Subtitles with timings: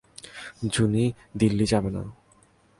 [0.73, 1.05] জুনি
[1.37, 2.01] দীল্লি যাবে না।